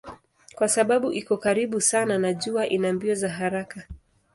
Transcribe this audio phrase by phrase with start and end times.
[0.55, 3.83] Kwa sababu iko karibu sana na jua ina mbio za haraka.